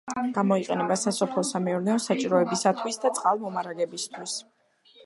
[0.35, 4.39] გამოიყენება სასოფლო-სამეურნეო საჭიროებისათვის და წყალმომარაგებისათვის.